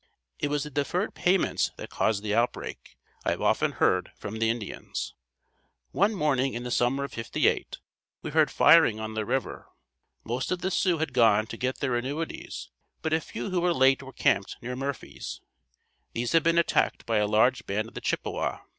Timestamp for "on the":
8.99-9.27